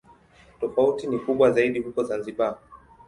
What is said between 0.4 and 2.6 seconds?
Tofauti ni kubwa zaidi huko Zanzibar.